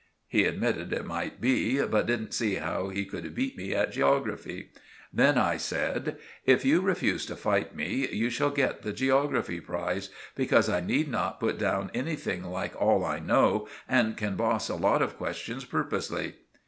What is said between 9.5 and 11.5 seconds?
prize, because I need not